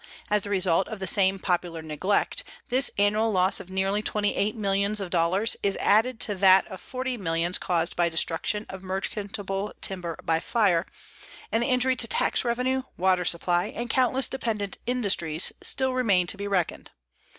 As 0.31 0.41
the 0.41 0.49
result 0.49 0.87
of 0.87 0.97
the 0.99 1.05
same 1.05 1.37
popular 1.37 1.83
neglect, 1.83 2.43
this 2.69 2.89
annual 2.97 3.31
loss 3.31 3.59
of 3.59 3.69
nearly 3.69 4.01
twenty 4.01 4.35
eight 4.35 4.55
millions 4.55 4.99
of 4.99 5.11
dollars 5.11 5.55
is 5.61 5.77
added 5.77 6.19
to 6.21 6.33
that 6.33 6.67
of 6.69 6.81
forty 6.81 7.17
millions 7.17 7.59
caused 7.59 7.95
by 7.95 8.09
destruction 8.09 8.65
of 8.67 8.81
merchantable 8.81 9.75
timber 9.79 10.17
by 10.23 10.39
fire, 10.39 10.87
and 11.51 11.61
the 11.61 11.67
injury 11.67 11.95
to 11.97 12.07
tax 12.07 12.43
revenue, 12.43 12.81
water 12.97 13.23
supply 13.23 13.65
and 13.65 13.91
countless 13.91 14.27
dependent 14.27 14.79
industries 14.87 15.51
still 15.61 15.93
remain 15.93 16.25
to 16.25 16.35
be 16.35 16.47
reckoned. 16.47 16.89